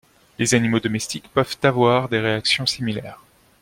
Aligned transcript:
Les 0.39 0.55
animaux 0.55 0.79
domestiques 0.79 1.29
peuvent 1.31 1.57
avoir 1.61 2.09
des 2.09 2.17
réactions 2.17 2.65
similaires. 2.65 3.21